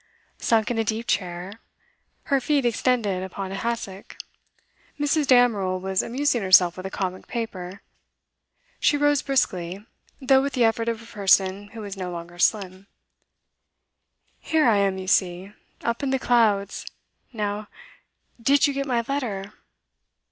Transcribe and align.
Sunk 0.39 0.71
in 0.71 0.79
a 0.79 0.83
deep 0.83 1.05
chair, 1.05 1.59
her 2.23 2.41
feet 2.41 2.65
extended 2.65 3.21
upon 3.21 3.51
a 3.51 3.55
hassock, 3.55 4.17
Mrs. 4.99 5.27
Damerel 5.27 5.79
was 5.79 6.01
amusing 6.01 6.41
herself 6.41 6.75
with 6.75 6.87
a 6.87 6.89
comic 6.89 7.27
paper; 7.27 7.83
she 8.79 8.97
rose 8.97 9.21
briskly, 9.21 9.85
though 10.19 10.41
with 10.41 10.53
the 10.53 10.63
effort 10.63 10.89
of 10.89 11.03
a 11.03 11.05
person 11.05 11.67
who 11.73 11.83
is 11.83 11.95
no 11.95 12.09
longer 12.09 12.39
slim. 12.39 12.87
'Here 14.39 14.67
I 14.67 14.77
am, 14.77 14.97
you 14.97 15.05
see! 15.05 15.53
up 15.83 16.01
in 16.01 16.09
the 16.09 16.17
clouds. 16.17 16.87
Now, 17.31 17.67
did 18.41 18.65
you 18.65 18.73
get 18.73 18.87
my 18.87 19.03
letter? 19.07 19.53